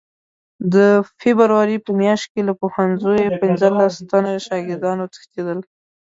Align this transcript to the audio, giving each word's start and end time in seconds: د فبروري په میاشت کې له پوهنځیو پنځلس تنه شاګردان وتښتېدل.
د 0.73 0.75
فبروري 1.19 1.77
په 1.85 1.91
میاشت 2.01 2.25
کې 2.33 2.41
له 2.47 2.53
پوهنځیو 2.61 3.37
پنځلس 3.41 3.93
تنه 4.09 4.31
شاګردان 4.47 4.97
وتښتېدل. 4.99 5.59